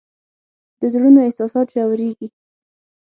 [0.79, 2.27] د زړونو احساسات ژورېږي